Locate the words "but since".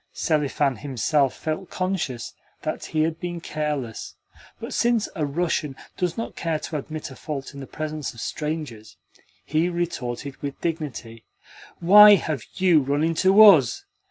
4.59-5.07